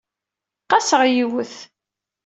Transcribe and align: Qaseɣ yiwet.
Qaseɣ 0.69 1.01
yiwet. 1.13 1.55